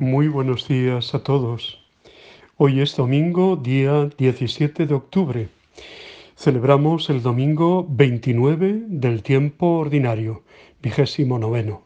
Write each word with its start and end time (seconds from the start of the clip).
Muy 0.00 0.28
buenos 0.28 0.66
días 0.66 1.14
a 1.14 1.22
todos. 1.22 1.78
Hoy 2.56 2.80
es 2.80 2.96
domingo, 2.96 3.56
día 3.56 4.08
17 4.16 4.86
de 4.86 4.94
octubre. 4.94 5.48
Celebramos 6.38 7.10
el 7.10 7.20
domingo 7.20 7.86
29 7.86 8.84
del 8.86 9.22
tiempo 9.22 9.66
ordinario, 9.80 10.42
vigésimo 10.82 11.38
noveno. 11.38 11.82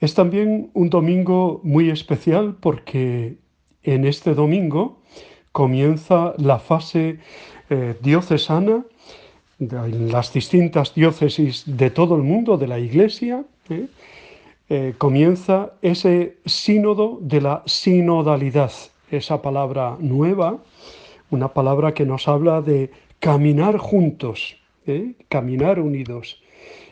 Es 0.00 0.12
también 0.12 0.70
un 0.74 0.90
domingo 0.90 1.62
muy 1.64 1.88
especial 1.88 2.56
porque 2.60 3.38
en 3.84 4.04
este 4.04 4.34
domingo 4.34 5.00
comienza 5.52 6.34
la 6.36 6.58
fase 6.58 7.20
eh, 7.70 7.94
diocesana 8.02 8.84
en 9.58 10.12
las 10.12 10.34
distintas 10.34 10.94
diócesis 10.94 11.64
de 11.64 11.88
todo 11.88 12.16
el 12.16 12.22
mundo 12.22 12.58
de 12.58 12.66
la 12.66 12.78
Iglesia. 12.78 13.46
¿eh? 13.70 13.86
Eh, 14.70 14.92
comienza 14.98 15.72
ese 15.80 16.36
sínodo 16.44 17.18
de 17.22 17.40
la 17.40 17.62
sinodalidad, 17.64 18.70
esa 19.10 19.40
palabra 19.40 19.96
nueva, 19.98 20.58
una 21.30 21.54
palabra 21.54 21.94
que 21.94 22.04
nos 22.04 22.28
habla 22.28 22.60
de 22.60 22.90
caminar 23.18 23.78
juntos, 23.78 24.58
¿eh? 24.86 25.14
caminar 25.30 25.80
unidos 25.80 26.42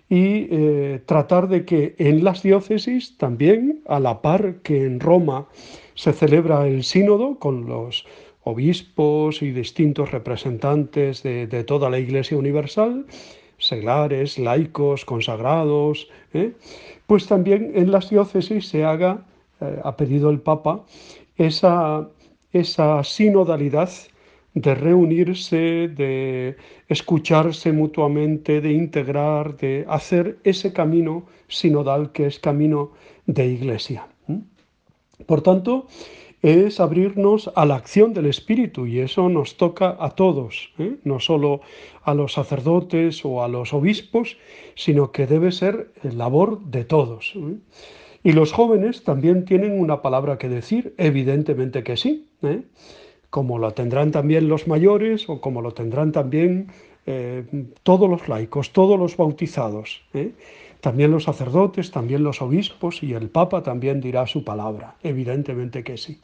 y 0.09 0.49
eh, 0.51 1.03
tratar 1.05 1.49
de 1.49 1.67
que 1.67 1.95
en 1.99 2.25
las 2.25 2.43
diócesis 2.43 3.19
también, 3.19 3.83
a 3.87 4.01
la 4.01 4.23
par 4.23 4.63
que 4.63 4.85
en 4.85 4.99
Roma 4.99 5.47
se 5.95 6.15
celebra 6.15 6.67
el 6.67 6.83
sínodo 6.83 7.39
con 7.39 7.67
los 7.67 8.07
obispos 8.45 9.43
y 9.43 9.51
distintos 9.51 10.13
representantes 10.13 11.23
de, 11.23 11.47
de 11.47 11.63
toda 11.65 11.91
la 11.91 11.99
Iglesia 11.99 12.39
Universal, 12.39 13.05
seglares, 13.59 14.39
laicos, 14.39 15.05
consagrados, 15.05 16.09
¿eh? 16.35 16.53
pues 17.07 17.27
también 17.27 17.73
en 17.75 17.91
las 17.91 18.11
diócesis 18.11 18.69
se 18.69 18.85
haga, 18.85 19.25
eh, 19.61 19.81
ha 19.83 19.97
pedido 19.97 20.31
el 20.31 20.41
Papa, 20.41 20.85
esa, 21.37 22.09
esa 22.53 23.03
sinodalidad 23.05 23.91
de 24.55 24.75
reunirse, 24.75 25.89
de 25.89 26.57
escucharse 26.89 27.73
mutuamente, 27.73 28.61
de 28.63 28.73
integrar, 28.73 29.57
de 29.59 29.85
hacer 29.89 30.39
ese 30.45 30.73
camino 30.73 31.27
sinodal 31.49 32.11
que 32.13 32.27
es 32.27 32.39
camino 32.39 32.93
de 33.27 33.47
iglesia. 33.47 34.07
Por 35.27 35.43
tanto, 35.43 35.87
es 36.43 36.81
abrirnos 36.81 37.51
a 37.55 37.65
la 37.65 37.77
acción 37.77 38.13
del 38.13 38.27
Espíritu 38.27 38.87
y 38.87 39.01
eso 39.01 39.29
nos 39.29 39.57
toca 39.57 39.97
a 39.99 40.11
todos, 40.11 40.71
¿eh? 40.79 40.97
no 41.05 41.19
solo 41.19 41.61
a 42.05 42.15
los 42.15 42.35
sacerdotes 42.35 43.25
o 43.25 43.43
a 43.43 43.49
los 43.49 43.73
obispos, 43.73 44.37
sino 44.75 45.13
que 45.13 45.27
debe 45.27 45.51
ser 45.53 45.93
labor 46.03 46.61
de 46.61 46.85
todos. 46.85 47.33
¿eh? 47.37 47.57
Y 48.23 48.33
los 48.33 48.53
jóvenes 48.53 49.03
también 49.03 49.45
tienen 49.45 49.81
una 49.81 50.03
palabra 50.03 50.39
que 50.39 50.49
decir, 50.49 50.95
evidentemente 50.99 51.83
que 51.83 51.97
sí, 51.97 52.29
¿eh? 52.43 52.63
como 53.31 53.59
lo 53.59 53.73
tendrán 53.73 54.11
también 54.11 54.49
los 54.49 54.69
mayores 54.69 55.29
o 55.29 55.41
como 55.41 55.63
lo 55.63 55.73
tendrán 55.73 56.13
también 56.13 56.69
todos 57.85 58.11
los 58.11 58.29
laicos, 58.29 58.73
todos 58.73 58.99
los 58.99 59.17
bautizados. 59.17 60.03
También 60.81 61.13
los 61.13 61.25
sacerdotes, 61.25 61.93
también 61.93 62.25
los 62.25 62.43
obispos 62.43 63.03
y 63.03 63.15
el 63.15 63.29
Papa 63.31 63.63
también 63.63 64.01
dirá 64.01 64.27
su 64.27 64.43
palabra, 64.43 64.97
evidentemente 65.05 65.85
que 65.85 65.97
sí. 65.97 66.19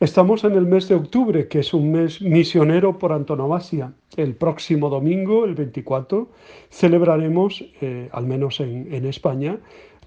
Estamos 0.00 0.42
en 0.42 0.54
el 0.54 0.66
mes 0.66 0.88
de 0.88 0.96
octubre, 0.96 1.46
que 1.46 1.60
es 1.60 1.72
un 1.72 1.92
mes 1.92 2.20
misionero 2.20 2.98
por 2.98 3.12
antonomasia. 3.12 3.92
El 4.16 4.34
próximo 4.34 4.90
domingo, 4.90 5.44
el 5.44 5.54
24, 5.54 6.28
celebraremos, 6.70 7.64
eh, 7.80 8.08
al 8.10 8.26
menos 8.26 8.58
en, 8.58 9.06
España, 9.06 9.58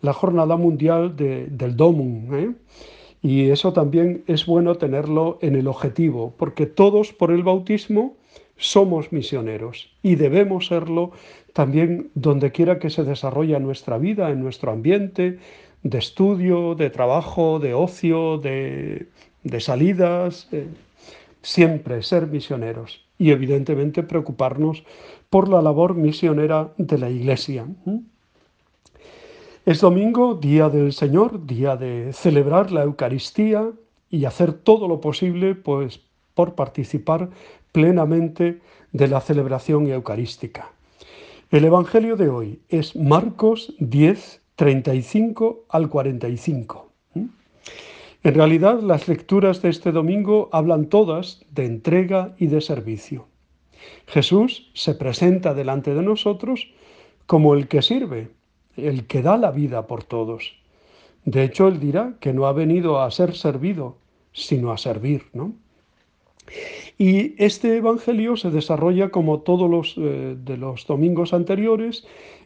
la 0.01 0.11
Jornada 0.11 0.57
Mundial 0.57 1.15
del 1.15 1.77
Domum. 1.77 2.35
¿eh? 2.35 2.51
Y 3.21 3.49
eso 3.51 3.71
también 3.71 4.25
es 4.27 4.45
bueno 4.45 4.75
tenerlo 4.75 5.39
en 5.41 5.55
el 5.55 5.67
objetivo, 5.67 6.33
porque 6.37 6.65
todos 6.65 7.13
por 7.13 7.31
el 7.31 7.43
bautismo 7.43 8.17
somos 8.57 9.11
misioneros 9.11 9.95
y 10.01 10.15
debemos 10.15 10.67
serlo 10.67 11.11
también 11.53 12.11
donde 12.15 12.51
quiera 12.51 12.79
que 12.79 12.89
se 12.89 13.03
desarrolle 13.03 13.57
nuestra 13.59 13.97
vida, 13.97 14.29
en 14.29 14.41
nuestro 14.41 14.71
ambiente, 14.71 15.39
de 15.85 15.99
estudio, 15.99 16.73
de 16.73 16.89
trabajo, 16.89 17.59
de 17.59 17.75
ocio, 17.75 18.39
de, 18.39 19.07
salidas, 19.59 20.47
eh, 20.51 20.67
siempre 21.43 22.01
ser 22.01 22.25
misioneros 22.25 23.05
y 23.19 23.29
evidentemente 23.29 24.01
preocuparnos 24.01 24.83
por 25.29 25.47
la 25.47 25.61
labor 25.61 25.93
misionera 25.93 26.73
de 26.77 26.97
la 26.97 27.11
Iglesia. 27.11 27.67
Es 29.67 29.79
domingo, 29.79 30.33
día 30.33 30.69
del 30.69 30.91
Señor, 30.91 31.45
día 31.45 31.77
de 31.77 32.13
celebrar 32.13 32.71
la 32.71 32.81
Eucaristía 32.81 33.69
y 34.09 34.25
hacer 34.25 34.53
todo 34.53 34.87
lo 34.87 34.99
posible 35.01 35.53
pues, 35.53 36.01
por 36.33 36.55
participar 36.55 37.29
plenamente 37.71 38.59
de 38.91 39.07
la 39.07 39.21
celebración 39.21 39.85
eucarística. 39.85 40.71
El 41.51 41.63
Evangelio 41.63 42.15
de 42.15 42.29
hoy 42.29 42.59
es 42.69 42.95
Marcos 42.95 43.75
10, 43.77 44.41
35 44.55 45.65
al 45.69 45.89
45. 45.89 46.89
En 48.23 48.33
realidad, 48.33 48.79
las 48.79 49.07
lecturas 49.07 49.61
de 49.61 49.69
este 49.69 49.91
domingo 49.91 50.49
hablan 50.51 50.87
todas 50.87 51.45
de 51.51 51.65
entrega 51.65 52.33
y 52.39 52.47
de 52.47 52.61
servicio. 52.61 53.27
Jesús 54.07 54.71
se 54.73 54.95
presenta 54.95 55.53
delante 55.53 55.93
de 55.93 56.01
nosotros 56.01 56.71
como 57.27 57.53
el 57.53 57.67
que 57.67 57.81
sirve, 57.81 58.29
el 58.77 59.05
que 59.05 59.21
da 59.21 59.37
la 59.37 59.51
vida 59.51 59.85
por 59.85 60.03
todos. 60.03 60.55
De 61.25 61.43
hecho, 61.43 61.67
él 61.67 61.79
dirá 61.79 62.13
que 62.19 62.33
no 62.33 62.47
ha 62.47 62.53
venido 62.53 63.01
a 63.01 63.11
ser 63.11 63.35
servido, 63.35 63.97
sino 64.31 64.71
a 64.71 64.77
servir, 64.77 65.23
¿no? 65.33 65.53
Y 66.97 67.41
este 67.43 67.77
Evangelio 67.77 68.37
se 68.37 68.51
desarrolla 68.51 69.09
como 69.09 69.41
todos 69.41 69.69
los 69.69 69.95
eh, 69.97 70.35
de 70.37 70.57
los 70.57 70.85
domingos 70.87 71.33
anteriores 71.33 72.05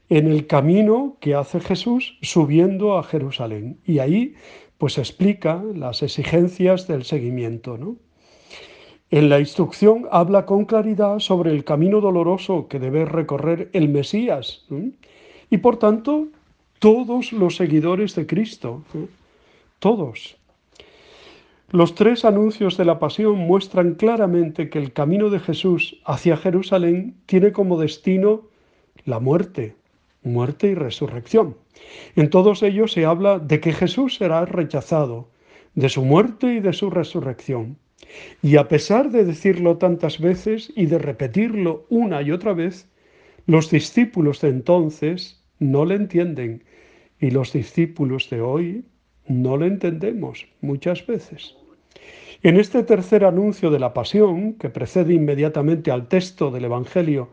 en 0.09 0.27
el 0.27 0.47
camino 0.47 1.17
que 1.19 1.35
hace 1.35 1.59
Jesús 1.59 2.17
subiendo 2.21 2.97
a 2.97 3.03
Jerusalén. 3.03 3.79
Y 3.85 3.99
ahí 3.99 4.35
pues 4.77 4.97
explica 4.97 5.63
las 5.75 6.01
exigencias 6.01 6.87
del 6.87 7.03
seguimiento. 7.03 7.77
¿no? 7.77 7.97
En 9.11 9.29
la 9.29 9.39
instrucción 9.39 10.07
habla 10.11 10.45
con 10.45 10.65
claridad 10.65 11.19
sobre 11.19 11.51
el 11.51 11.63
camino 11.63 12.01
doloroso 12.01 12.67
que 12.67 12.79
debe 12.79 13.05
recorrer 13.05 13.69
el 13.73 13.89
Mesías. 13.89 14.65
Y 15.49 15.57
por 15.57 15.77
tanto, 15.77 16.27
todos 16.79 17.33
los 17.33 17.55
seguidores 17.55 18.15
de 18.15 18.25
Cristo, 18.25 18.83
todos. 19.79 20.37
Los 21.71 21.93
tres 21.93 22.25
anuncios 22.25 22.77
de 22.77 22.85
la 22.85 22.97
pasión 22.97 23.37
muestran 23.37 23.93
claramente 23.93 24.69
que 24.71 24.79
el 24.79 24.91
camino 24.91 25.29
de 25.29 25.39
Jesús 25.39 25.99
hacia 26.03 26.35
Jerusalén 26.35 27.15
tiene 27.27 27.51
como 27.51 27.79
destino 27.79 28.47
la 29.05 29.19
muerte, 29.19 29.75
muerte 30.23 30.67
y 30.67 30.75
resurrección. 30.75 31.57
En 32.15 32.29
todos 32.29 32.63
ellos 32.63 32.91
se 32.91 33.05
habla 33.05 33.39
de 33.39 33.59
que 33.59 33.73
Jesús 33.73 34.15
será 34.15 34.45
rechazado, 34.45 35.29
de 35.75 35.89
su 35.89 36.03
muerte 36.03 36.55
y 36.55 36.59
de 36.59 36.73
su 36.73 36.89
resurrección. 36.89 37.77
Y 38.41 38.57
a 38.57 38.67
pesar 38.67 39.11
de 39.11 39.25
decirlo 39.25 39.77
tantas 39.77 40.19
veces 40.19 40.71
y 40.75 40.85
de 40.87 40.97
repetirlo 40.97 41.85
una 41.89 42.21
y 42.21 42.31
otra 42.31 42.53
vez, 42.53 42.87
los 43.45 43.69
discípulos 43.69 44.41
de 44.41 44.49
entonces 44.49 45.43
no 45.59 45.85
le 45.85 45.95
entienden 45.95 46.63
y 47.19 47.31
los 47.31 47.53
discípulos 47.53 48.29
de 48.29 48.41
hoy 48.41 48.85
no 49.27 49.57
le 49.57 49.67
entendemos 49.67 50.47
muchas 50.61 51.05
veces. 51.05 51.55
En 52.41 52.57
este 52.57 52.83
tercer 52.83 53.25
anuncio 53.25 53.69
de 53.69 53.79
la 53.79 53.93
pasión, 53.93 54.53
que 54.53 54.69
precede 54.69 55.13
inmediatamente 55.13 55.91
al 55.91 56.07
texto 56.07 56.51
del 56.51 56.65
Evangelio 56.65 57.29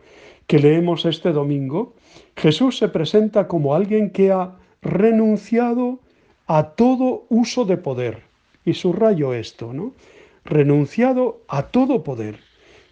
que 0.47 0.59
leemos 0.59 1.05
este 1.05 1.33
domingo, 1.33 1.95
Jesús 2.37 2.79
se 2.79 2.89
presenta 2.89 3.49
como 3.49 3.75
alguien 3.75 4.11
que 4.11 4.31
ha 4.31 4.57
renunciado 4.83 6.01
a 6.47 6.71
todo 6.71 7.25
uso 7.29 7.65
de 7.65 7.77
poder. 7.77 8.23
Y 8.65 8.75
subrayo 8.75 9.35
esto, 9.35 9.73
¿no? 9.73 9.95
Renunciado 10.45 11.41
a 11.49 11.65
todo 11.65 12.03
poder. 12.03 12.39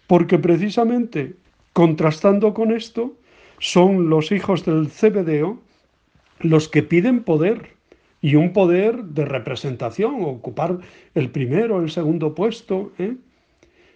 Porque 0.07 0.37
precisamente, 0.37 1.35
contrastando 1.73 2.53
con 2.53 2.71
esto, 2.71 3.13
son 3.59 4.09
los 4.09 4.31
hijos 4.31 4.65
del 4.65 4.89
Cebedeo 4.89 5.59
los 6.39 6.67
que 6.67 6.83
piden 6.83 7.23
poder 7.23 7.75
y 8.21 8.35
un 8.35 8.53
poder 8.53 9.03
de 9.03 9.25
representación, 9.25 10.23
ocupar 10.23 10.79
el 11.13 11.29
primero 11.29 11.81
el 11.81 11.89
segundo 11.89 12.35
puesto. 12.35 12.91
¿eh? 12.97 13.15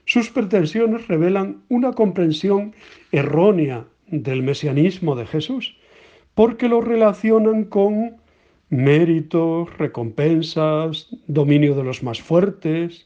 Sus 0.09 0.31
pretensiones 0.31 1.07
revelan 1.07 1.61
una 1.69 1.93
comprensión 1.93 2.73
errónea 3.11 3.85
del 4.07 4.41
mesianismo 4.41 5.15
de 5.15 5.27
Jesús, 5.27 5.75
porque 6.33 6.67
lo 6.67 6.81
relacionan 6.81 7.65
con 7.65 8.17
méritos, 8.69 9.69
recompensas, 9.77 11.09
dominio 11.27 11.75
de 11.75 11.83
los 11.83 12.01
más 12.01 12.19
fuertes. 12.23 13.05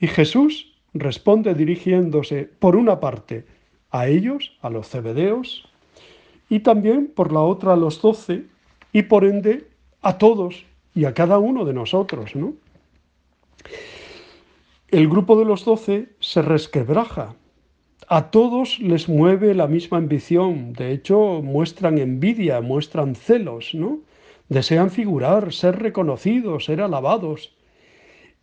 Y 0.00 0.06
Jesús 0.06 0.72
responde 0.94 1.52
dirigiéndose, 1.54 2.48
por 2.58 2.76
una 2.76 2.98
parte, 2.98 3.44
a 3.90 4.08
ellos, 4.08 4.56
a 4.62 4.70
los 4.70 4.88
cebedeos, 4.88 5.68
y 6.48 6.60
también 6.60 7.08
por 7.14 7.30
la 7.30 7.40
otra 7.40 7.74
a 7.74 7.76
los 7.76 8.00
doce, 8.00 8.44
y 8.94 9.02
por 9.02 9.26
ende 9.26 9.66
a 10.00 10.16
todos 10.16 10.64
y 10.94 11.04
a 11.04 11.12
cada 11.12 11.38
uno 11.38 11.66
de 11.66 11.74
nosotros, 11.74 12.34
¿no? 12.34 12.54
El 14.90 15.08
grupo 15.08 15.38
de 15.38 15.44
los 15.44 15.64
doce 15.64 16.08
se 16.18 16.42
resquebraja. 16.42 17.36
A 18.08 18.32
todos 18.32 18.80
les 18.80 19.08
mueve 19.08 19.54
la 19.54 19.68
misma 19.68 19.98
ambición. 19.98 20.72
De 20.72 20.90
hecho, 20.90 21.42
muestran 21.44 21.96
envidia, 21.98 22.60
muestran 22.60 23.14
celos, 23.14 23.72
¿no? 23.72 24.00
Desean 24.48 24.90
figurar, 24.90 25.52
ser 25.52 25.78
reconocidos, 25.78 26.64
ser 26.64 26.80
alabados. 26.80 27.54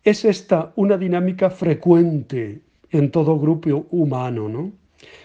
Es 0.04 0.24
esta 0.24 0.72
una 0.74 0.96
dinámica 0.96 1.50
frecuente 1.50 2.62
en 2.92 3.10
todo 3.10 3.38
grupo 3.38 3.86
humano, 3.90 4.48
¿no? 4.48 4.72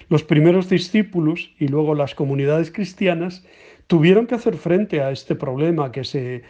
Los 0.10 0.24
primeros 0.26 0.68
discípulos 0.68 1.52
y 1.58 1.70
luego 1.70 1.96
las 1.96 2.16
comunidades 2.16 2.70
cristianas 2.70 3.46
tuvieron 3.88 4.28
que 4.28 4.36
hacer 4.36 4.58
frente 4.58 5.00
a 5.00 5.12
este 5.12 5.36
problema 5.36 5.94
que 5.94 6.04
se 6.04 6.44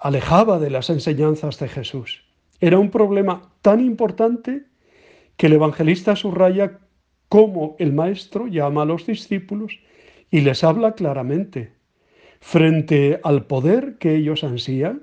alejaba 0.00 0.58
de 0.58 0.68
las 0.68 0.90
enseñanzas 0.90 1.58
de 1.58 1.68
Jesús. 1.68 2.22
Era 2.62 2.78
un 2.78 2.90
problema 2.90 3.42
tan 3.60 3.80
importante 3.80 4.62
que 5.36 5.46
el 5.48 5.54
evangelista 5.54 6.14
subraya 6.14 6.78
cómo 7.28 7.74
el 7.80 7.92
maestro 7.92 8.46
llama 8.46 8.82
a 8.82 8.84
los 8.84 9.04
discípulos 9.04 9.80
y 10.30 10.42
les 10.42 10.62
habla 10.62 10.92
claramente. 10.92 11.72
Frente 12.40 13.18
al 13.24 13.46
poder 13.46 13.98
que 13.98 14.14
ellos 14.14 14.44
ansían, 14.44 15.02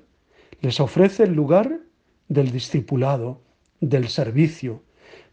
les 0.62 0.80
ofrece 0.80 1.24
el 1.24 1.34
lugar 1.34 1.82
del 2.30 2.50
discipulado, 2.52 3.42
del 3.82 4.08
servicio, 4.08 4.82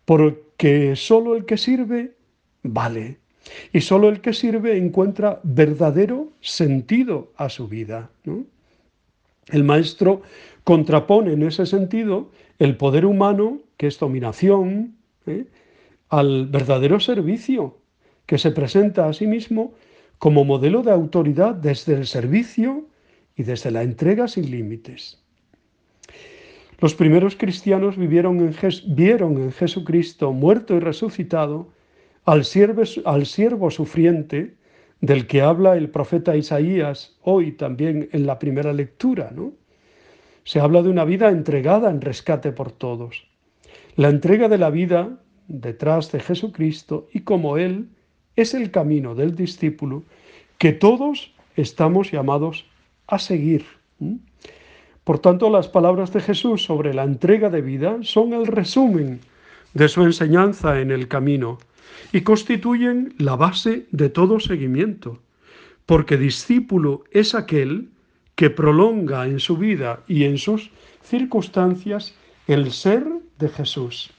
porque 0.05 0.97
solo 0.97 1.37
el 1.37 1.45
que 1.45 1.59
sirve 1.59 2.17
vale 2.65 3.21
y 3.73 3.83
solo 3.83 4.09
el 4.09 4.21
que 4.21 4.33
sirve 4.33 4.77
encuentra 4.77 5.39
verdadero 5.45 6.33
sentido 6.41 7.33
a 7.37 7.49
su 7.51 7.69
vida. 7.69 8.11
El 9.53 9.63
maestro 9.63 10.23
contrapone 10.67 11.35
en 11.35 11.45
ese 11.45 11.65
sentido 11.65 12.33
el 12.59 12.77
poder 12.77 13.07
humano, 13.07 13.61
que 13.77 13.87
es 13.87 14.01
dominación, 14.01 14.97
¿eh? 15.25 15.45
al 16.09 16.47
verdadero 16.47 16.99
servicio, 16.99 17.79
que 18.27 18.37
se 18.37 18.51
presenta 18.51 19.09
a 19.09 19.13
sí 19.13 19.29
mismo 19.29 19.75
como 20.19 20.45
modelo 20.45 20.83
de 20.83 20.91
autoridad 20.91 21.55
desde 21.55 21.95
el 21.95 22.09
servicio 22.09 22.85
y 23.37 23.45
desde 23.45 23.71
la 23.71 23.85
entrega 23.85 24.27
sin 24.27 24.51
límites. 24.51 25.23
Los 26.81 26.97
primeros 26.97 27.37
cristianos 27.37 27.97
vivieron 27.97 28.41
en 28.41 28.53
vieron 28.89 29.39
en 29.39 29.53
Jesucristo 29.53 30.33
muerto 30.33 30.75
y 30.75 30.81
resucitado 30.81 31.69
al 32.25 32.43
al 33.05 33.27
siervo 33.27 33.71
sufriente 33.71 34.57
del 35.01 35.29
que 35.29 35.43
habla 35.43 35.77
el 35.77 35.91
profeta 35.91 36.35
Isaías 36.35 37.17
hoy 37.23 37.53
también 37.53 38.09
en 38.11 38.27
la 38.27 38.41
primera 38.41 38.73
lectura, 38.73 39.31
¿no? 39.33 39.53
Se 40.47 40.61
habla 40.61 40.81
de 40.83 40.91
una 40.91 41.05
vida 41.05 41.29
entregada 41.29 41.91
en 41.91 42.01
rescate 42.01 42.53
por 42.53 42.71
todos. 42.71 43.27
La 43.97 44.11
entrega 44.11 44.49
de 44.49 44.59
la 44.59 44.71
vida 44.71 45.19
detrás 45.49 46.13
de 46.13 46.21
Jesucristo 46.21 47.09
y 47.13 47.23
como 47.23 47.59
Él 47.59 47.89
es 48.37 48.55
el 48.55 48.71
camino 48.71 49.17
del 49.17 49.35
discípulo 49.35 50.05
que 50.57 50.73
todos 50.73 51.35
estamos 51.57 52.13
llamados 52.13 52.65
a 53.09 53.19
seguir. 53.19 53.65
Por 55.03 55.19
tanto, 55.19 55.51
las 55.51 55.67
palabras 55.67 56.13
de 56.13 56.21
Jesús 56.21 56.63
sobre 56.63 56.95
la 56.95 57.03
entrega 57.03 57.51
de 57.51 57.63
vida 57.63 57.99
son 58.03 58.33
el 58.33 58.47
resumen 58.47 59.19
de 59.75 59.89
su 59.89 60.05
enseñanza 60.05 60.81
en 60.81 60.93
el 60.93 61.09
camino 61.09 61.59
y 62.13 62.21
constituyen 62.21 63.17
la 63.19 63.35
base 63.35 63.89
de 63.91 64.11
todo 64.11 64.39
seguimiento, 64.39 65.19
porque 65.87 66.17
discípulo 66.17 67.03
es 67.11 67.35
aquel 67.35 67.89
que 68.37 68.51
prolonga 68.51 69.27
en 69.27 69.41
su 69.41 69.57
vida 69.57 70.01
y 70.07 70.25
en 70.25 70.39
sus 70.39 70.71
circunstancias 71.03 72.15
el 72.47 72.71
ser 72.71 73.05
de 73.39 73.49
Jesús. 73.49 74.11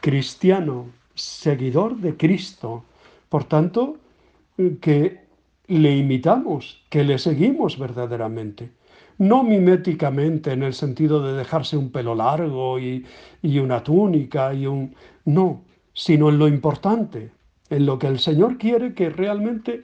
Cristiano, 0.00 0.86
seguidor 1.14 1.96
de 1.98 2.16
Cristo, 2.16 2.84
por 3.28 3.44
tanto, 3.44 3.96
que 4.80 5.20
le 5.68 5.96
imitamos, 5.96 6.82
que 6.90 7.04
le 7.04 7.18
seguimos 7.18 7.78
verdaderamente. 7.78 8.70
No 9.18 9.44
miméticamente 9.44 10.52
en 10.52 10.64
el 10.64 10.74
sentido 10.74 11.22
de 11.22 11.34
dejarse 11.34 11.76
un 11.76 11.90
pelo 11.90 12.16
largo 12.16 12.80
y, 12.80 13.06
y 13.40 13.58
una 13.60 13.82
túnica 13.84 14.52
y 14.52 14.66
un... 14.66 14.94
No, 15.24 15.62
sino 15.92 16.28
en 16.28 16.38
lo 16.38 16.48
importante, 16.48 17.30
en 17.70 17.86
lo 17.86 17.98
que 17.98 18.08
el 18.08 18.18
Señor 18.18 18.58
quiere 18.58 18.94
que 18.94 19.10
realmente 19.10 19.82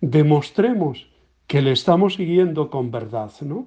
demostremos 0.00 1.09
que 1.50 1.62
le 1.62 1.72
estamos 1.72 2.14
siguiendo 2.14 2.70
con 2.70 2.92
verdad, 2.92 3.32
¿no? 3.40 3.66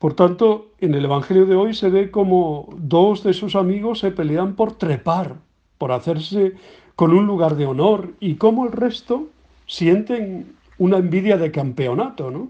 Por 0.00 0.14
tanto, 0.14 0.72
en 0.80 0.92
el 0.92 1.04
Evangelio 1.04 1.46
de 1.46 1.54
hoy 1.54 1.72
se 1.72 1.88
ve 1.88 2.10
como 2.10 2.68
dos 2.76 3.22
de 3.22 3.32
sus 3.32 3.54
amigos 3.54 4.00
se 4.00 4.10
pelean 4.10 4.56
por 4.56 4.72
trepar, 4.72 5.36
por 5.78 5.92
hacerse 5.92 6.54
con 6.96 7.12
un 7.12 7.28
lugar 7.28 7.54
de 7.54 7.66
honor, 7.66 8.14
y 8.18 8.34
como 8.34 8.66
el 8.66 8.72
resto 8.72 9.28
sienten 9.68 10.56
una 10.78 10.96
envidia 10.96 11.36
de 11.36 11.52
campeonato, 11.52 12.32
¿no? 12.32 12.48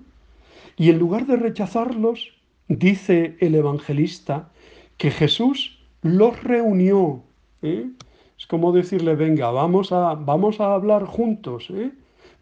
Y 0.79 0.89
en 0.89 0.99
lugar 0.99 1.27
de 1.27 1.37
rechazarlos, 1.37 2.33
dice 2.69 3.37
el 3.41 3.55
evangelista 3.57 4.49
que 4.97 5.11
Jesús 5.11 5.79
los 6.01 6.43
reunió 6.43 7.25
¿eh? 7.61 7.91
Es 8.39 8.47
como 8.47 8.73
decirle, 8.73 9.17
venga, 9.17 9.51
vamos 9.51 9.93
a, 9.93 10.15
vamos 10.15 10.61
a 10.61 10.73
hablar 10.73 11.05
juntos, 11.05 11.69
¿eh? 11.69 11.93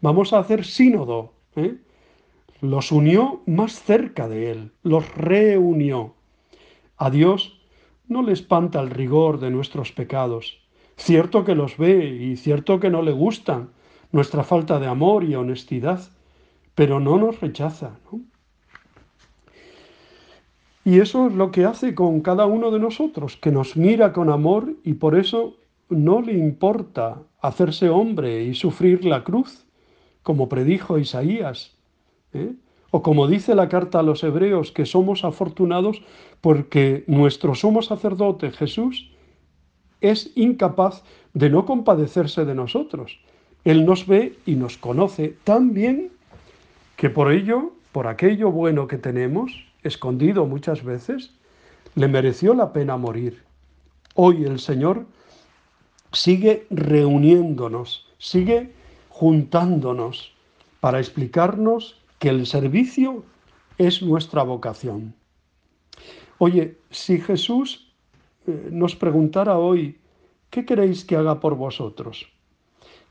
Vamos 0.01 0.33
a 0.33 0.39
hacer 0.39 0.65
sínodo. 0.65 1.33
¿eh? 1.55 1.77
Los 2.61 2.91
unió 2.91 3.41
más 3.45 3.73
cerca 3.73 4.27
de 4.27 4.51
él, 4.51 4.71
los 4.83 5.13
reunió. 5.15 6.15
A 6.97 7.09
Dios 7.09 7.59
no 8.07 8.23
le 8.23 8.33
espanta 8.33 8.79
el 8.81 8.89
rigor 8.89 9.39
de 9.39 9.51
nuestros 9.51 9.91
pecados. 9.91 10.59
Cierto 10.95 11.45
que 11.45 11.53
los 11.53 11.77
ve 11.77 12.07
y 12.07 12.37
cierto 12.37 12.79
que 12.79 12.89
no 12.89 13.01
le 13.01 13.11
gustan 13.11 13.69
nuestra 14.11 14.43
falta 14.43 14.79
de 14.79 14.87
amor 14.87 15.23
y 15.23 15.35
honestidad, 15.35 16.01
pero 16.73 16.99
no 16.99 17.17
nos 17.17 17.39
rechaza. 17.39 17.99
Y 20.83 20.99
eso 20.99 21.27
es 21.27 21.33
lo 21.33 21.51
que 21.51 21.65
hace 21.65 21.93
con 21.93 22.21
cada 22.21 22.45
uno 22.45 22.71
de 22.71 22.79
nosotros, 22.79 23.35
que 23.35 23.51
nos 23.51 23.75
mira 23.75 24.13
con 24.13 24.29
amor 24.29 24.73
y 24.83 24.93
por 24.93 25.19
eso 25.19 25.57
no 25.89 26.21
le 26.21 26.33
importa 26.33 27.21
hacerse 27.41 27.89
hombre 27.89 28.43
y 28.43 28.55
sufrir 28.55 29.03
la 29.03 29.23
cruz, 29.23 29.66
como 30.27 30.49
predijo 30.49 30.99
Isaías. 30.99 31.71
¿eh? 32.33 32.51
O 32.91 33.01
como 33.01 33.27
dice 33.27 33.55
la 33.55 33.69
carta 33.69 33.99
a 33.99 34.03
los 34.03 34.25
hebreos, 34.25 34.73
que 34.73 34.85
somos 34.85 35.23
afortunados 35.23 36.01
porque 36.41 37.05
nuestro 37.07 37.55
sumo 37.55 37.81
sacerdote 37.81 38.51
Jesús 38.51 39.09
es 40.01 40.33
incapaz 40.35 41.05
de 41.33 41.49
no 41.49 41.65
compadecerse 41.65 42.43
de 42.43 42.55
nosotros. 42.55 43.21
Él 43.63 43.85
nos 43.85 44.05
ve 44.05 44.37
y 44.45 44.55
nos 44.55 44.77
conoce 44.77 45.37
tan 45.45 45.73
bien 45.73 46.11
que 46.97 47.09
por 47.09 47.31
ello, 47.31 47.71
por 47.93 48.07
aquello 48.07 48.51
bueno 48.51 48.85
que 48.87 48.97
tenemos, 48.97 49.65
escondido 49.83 50.45
muchas 50.45 50.83
veces, 50.83 51.31
le 51.95 52.09
mereció 52.09 52.53
la 52.53 52.73
pena 52.73 52.97
morir. 52.97 53.43
Hoy 54.13 54.43
el 54.43 54.59
Señor 54.59 55.05
sigue 56.11 56.67
reuniéndonos, 56.69 58.05
sigue 58.17 58.75
juntándonos 59.17 60.31
para 60.79 60.99
explicarnos 60.99 61.99
que 62.19 62.29
el 62.29 62.45
servicio 62.45 63.23
es 63.79 64.03
nuestra 64.03 64.43
vocación. 64.43 65.15
Oye, 66.37 66.77
si 66.91 67.19
Jesús 67.19 67.91
eh, 68.45 68.69
nos 68.71 68.95
preguntara 68.95 69.57
hoy, 69.57 69.97
¿qué 70.51 70.65
queréis 70.65 71.03
que 71.03 71.15
haga 71.15 71.39
por 71.39 71.55
vosotros? 71.55 72.27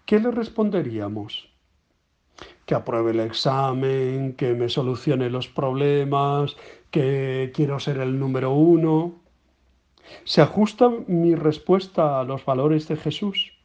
¿Qué 0.04 0.20
le 0.20 0.30
responderíamos? 0.30 1.48
que 2.66 2.74
apruebe 2.74 3.12
el 3.12 3.20
examen, 3.20 4.34
que 4.34 4.52
me 4.52 4.68
solucione 4.68 5.30
los 5.30 5.48
problemas, 5.48 6.56
que 6.90 7.50
quiero 7.54 7.80
ser 7.80 7.98
el 7.98 8.18
número 8.18 8.52
uno. 8.52 9.14
¿Se 10.24 10.42
ajusta 10.42 10.90
mi 11.06 11.34
respuesta 11.34 12.20
a 12.20 12.24
los 12.24 12.44
valores 12.44 12.86
de 12.88 12.96
Jesús? 12.96 13.55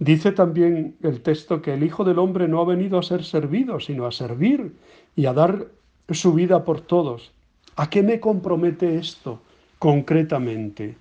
Dice 0.00 0.32
también 0.32 0.96
el 1.02 1.20
texto 1.20 1.60
que 1.60 1.74
el 1.74 1.82
Hijo 1.82 2.04
del 2.04 2.18
Hombre 2.18 2.48
no 2.48 2.62
ha 2.62 2.64
venido 2.64 2.98
a 2.98 3.02
ser 3.02 3.22
servido, 3.22 3.80
sino 3.80 4.06
a 4.06 4.12
servir 4.12 4.72
y 5.14 5.26
a 5.26 5.34
dar 5.34 5.66
su 6.08 6.32
vida 6.32 6.64
por 6.64 6.80
todos. 6.80 7.32
¿A 7.76 7.90
qué 7.90 8.02
me 8.02 8.18
compromete 8.18 8.96
esto 8.96 9.42
concretamente? 9.78 10.96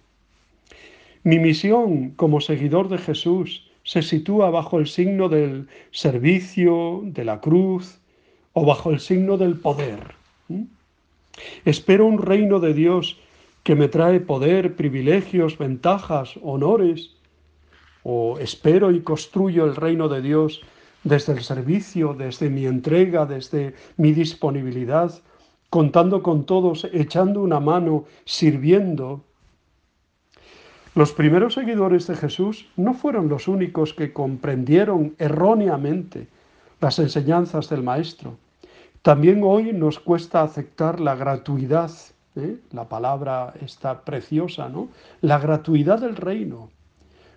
Mi 1.23 1.39
misión 1.39 2.09
como 2.11 2.41
seguidor 2.41 2.89
de 2.89 2.97
Jesús 2.97 3.71
se 3.83 4.01
sitúa 4.01 4.49
bajo 4.49 4.79
el 4.79 4.87
signo 4.87 5.29
del 5.29 5.69
servicio, 5.91 6.99
de 7.05 7.23
la 7.23 7.39
cruz 7.39 8.01
o 8.51 8.65
bajo 8.65 8.91
el 8.91 8.99
signo 8.99 9.37
del 9.37 9.57
poder. 9.57 10.15
Espero 11.63 12.05
un 12.05 12.21
reino 12.21 12.59
de 12.59 12.73
Dios 12.73 13.17
que 13.63 13.75
me 13.75 13.87
trae 13.87 14.19
poder, 14.19 14.75
privilegios, 14.75 15.57
ventajas, 15.57 16.37
honores, 16.43 17.15
o 18.03 18.39
espero 18.39 18.91
y 18.91 19.01
construyo 19.01 19.65
el 19.65 19.75
reino 19.75 20.09
de 20.09 20.21
Dios 20.21 20.61
desde 21.03 21.33
el 21.33 21.41
servicio, 21.41 22.13
desde 22.13 22.49
mi 22.49 22.65
entrega, 22.65 23.25
desde 23.25 23.73
mi 23.97 24.11
disponibilidad, 24.13 25.11
contando 25.69 26.23
con 26.23 26.45
todos, 26.45 26.87
echando 26.91 27.41
una 27.41 27.59
mano, 27.59 28.05
sirviendo. 28.25 29.23
Los 30.95 31.13
primeros 31.13 31.53
seguidores 31.53 32.07
de 32.07 32.15
Jesús 32.15 32.67
no 32.75 32.93
fueron 32.93 33.29
los 33.29 33.47
únicos 33.47 33.93
que 33.93 34.11
comprendieron 34.11 35.15
erróneamente 35.17 36.27
las 36.81 36.99
enseñanzas 36.99 37.69
del 37.69 37.83
Maestro. 37.83 38.37
También 39.01 39.41
hoy 39.43 39.71
nos 39.71 39.99
cuesta 39.99 40.41
aceptar 40.41 40.99
la 40.99 41.15
gratuidad, 41.15 41.91
¿eh? 42.35 42.57
la 42.71 42.89
palabra 42.89 43.53
está 43.61 44.01
preciosa, 44.01 44.67
¿no? 44.67 44.89
La 45.21 45.39
gratuidad 45.39 45.99
del 45.99 46.15
reino. 46.15 46.69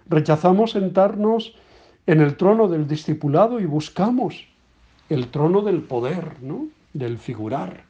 Rechazamos 0.09 0.73
sentarnos 0.73 1.55
en 2.07 2.21
el 2.21 2.37
trono 2.37 2.69
del 2.69 2.87
discipulado 2.87 3.61
y 3.61 3.67
buscamos 3.67 4.47
el 5.09 5.29
trono 5.29 5.63
del 5.63 5.83
poder, 5.83 6.43
¿no? 6.43 6.69
Del 6.93 7.19
figurar. 7.19 7.85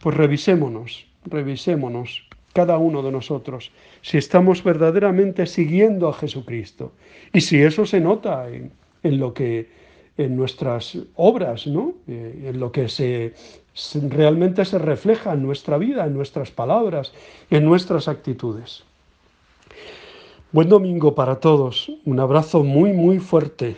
Pues 0.00 0.16
revisémonos, 0.16 1.06
revisémonos 1.24 2.28
cada 2.52 2.78
uno 2.78 3.02
de 3.02 3.12
nosotros 3.12 3.70
si 4.00 4.16
estamos 4.16 4.64
verdaderamente 4.64 5.46
siguiendo 5.46 6.08
a 6.08 6.14
Jesucristo 6.14 6.92
y 7.32 7.42
si 7.42 7.62
eso 7.62 7.84
se 7.84 8.00
nota 8.00 8.48
en, 8.48 8.72
lo 9.02 9.34
que 9.34 9.68
en 10.16 10.36
nuestras 10.36 10.96
obras, 11.16 11.66
¿no? 11.66 11.92
Eh, 12.08 12.46
en 12.48 12.58
lo 12.58 12.72
que 12.72 12.88
se, 12.88 13.34
realmente 14.08 14.64
se 14.64 14.78
refleja 14.78 15.34
en 15.34 15.42
nuestra 15.42 15.76
vida, 15.76 16.06
en 16.06 16.14
nuestras 16.14 16.50
palabras, 16.50 17.12
en 17.50 17.64
nuestras 17.64 18.08
actitudes. 18.08 18.84
Buen 20.52 20.68
domingo 20.68 21.16
para 21.16 21.40
todos, 21.40 21.90
un 22.04 22.20
abrazo 22.20 22.62
muy 22.62 22.92
muy 22.92 23.18
fuerte. 23.18 23.76